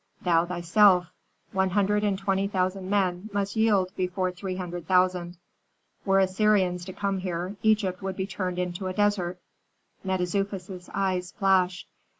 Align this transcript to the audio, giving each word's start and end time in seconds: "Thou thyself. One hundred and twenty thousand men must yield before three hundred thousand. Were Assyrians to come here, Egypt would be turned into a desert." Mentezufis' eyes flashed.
"Thou 0.23 0.47
thyself. 0.47 1.13
One 1.51 1.69
hundred 1.69 2.03
and 2.03 2.17
twenty 2.17 2.47
thousand 2.47 2.89
men 2.89 3.29
must 3.33 3.55
yield 3.55 3.91
before 3.95 4.31
three 4.31 4.55
hundred 4.55 4.87
thousand. 4.87 5.37
Were 6.05 6.17
Assyrians 6.19 6.83
to 6.85 6.93
come 6.93 7.19
here, 7.19 7.55
Egypt 7.61 8.01
would 8.01 8.15
be 8.17 8.25
turned 8.25 8.57
into 8.57 8.87
a 8.87 8.93
desert." 8.93 9.39
Mentezufis' 10.03 10.89
eyes 10.95 11.33
flashed. 11.33 11.87